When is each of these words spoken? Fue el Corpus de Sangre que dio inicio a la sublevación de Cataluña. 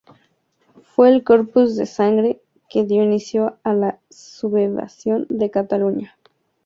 Fue 0.81 1.09
el 1.09 1.23
Corpus 1.23 1.75
de 1.75 1.85
Sangre 1.85 2.41
que 2.71 2.85
dio 2.85 3.03
inicio 3.03 3.59
a 3.63 3.73
la 3.75 3.99
sublevación 4.09 5.27
de 5.29 5.51
Cataluña. 5.51 6.17